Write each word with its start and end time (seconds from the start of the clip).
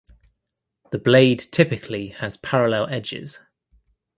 The 0.89 0.97
blade 0.97 1.41
typically 1.51 2.07
has 2.07 2.35
parallel 2.35 2.87
edges. 2.87 3.39